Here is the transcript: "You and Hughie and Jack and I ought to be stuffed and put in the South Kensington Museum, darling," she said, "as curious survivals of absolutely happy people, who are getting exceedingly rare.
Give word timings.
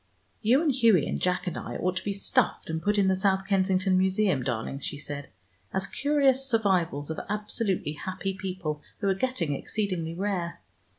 "You 0.41 0.63
and 0.63 0.73
Hughie 0.73 1.07
and 1.07 1.21
Jack 1.21 1.45
and 1.45 1.55
I 1.55 1.75
ought 1.75 1.95
to 1.97 2.03
be 2.03 2.11
stuffed 2.11 2.71
and 2.71 2.81
put 2.81 2.97
in 2.97 3.07
the 3.07 3.15
South 3.15 3.45
Kensington 3.45 3.99
Museum, 3.99 4.41
darling," 4.41 4.79
she 4.79 4.97
said, 4.97 5.29
"as 5.75 5.85
curious 5.85 6.43
survivals 6.43 7.11
of 7.11 7.19
absolutely 7.29 7.91
happy 7.93 8.33
people, 8.33 8.81
who 8.97 9.07
are 9.09 9.13
getting 9.13 9.53
exceedingly 9.53 10.15
rare. 10.15 10.59